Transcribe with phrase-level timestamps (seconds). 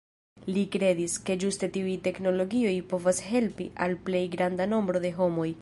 [0.53, 5.49] Li kredis, ke ĝuste tiuj teknologioj povas helpi al plej granda nombro de homoj.